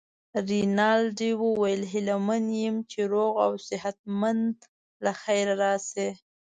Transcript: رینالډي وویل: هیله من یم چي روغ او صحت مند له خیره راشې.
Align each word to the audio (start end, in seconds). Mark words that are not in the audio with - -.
رینالډي 0.49 1.31
وویل: 1.43 1.81
هیله 1.93 2.15
من 2.27 2.43
یم 2.63 2.75
چي 2.91 2.99
روغ 3.13 3.33
او 3.45 3.51
صحت 3.67 3.97
مند 4.21 4.55
له 5.03 5.11
خیره 5.21 5.53
راشې. 5.63 6.07